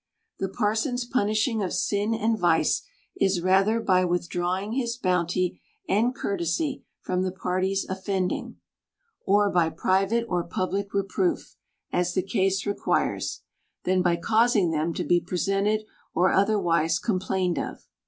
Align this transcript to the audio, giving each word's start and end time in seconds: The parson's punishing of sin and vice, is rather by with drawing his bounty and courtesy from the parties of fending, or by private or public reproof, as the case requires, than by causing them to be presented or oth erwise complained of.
The 0.39 0.49
parson's 0.49 1.05
punishing 1.05 1.61
of 1.61 1.71
sin 1.75 2.15
and 2.15 2.35
vice, 2.35 2.81
is 3.17 3.39
rather 3.39 3.79
by 3.79 4.03
with 4.03 4.29
drawing 4.29 4.71
his 4.71 4.97
bounty 4.97 5.61
and 5.87 6.15
courtesy 6.15 6.83
from 7.01 7.21
the 7.21 7.31
parties 7.31 7.85
of 7.87 8.03
fending, 8.03 8.55
or 9.27 9.51
by 9.51 9.69
private 9.69 10.25
or 10.27 10.43
public 10.43 10.91
reproof, 10.95 11.55
as 11.91 12.15
the 12.15 12.23
case 12.23 12.65
requires, 12.65 13.41
than 13.83 14.01
by 14.01 14.15
causing 14.15 14.71
them 14.71 14.91
to 14.95 15.03
be 15.03 15.21
presented 15.21 15.81
or 16.15 16.33
oth 16.33 16.49
erwise 16.49 16.99
complained 16.99 17.59
of. 17.59 17.85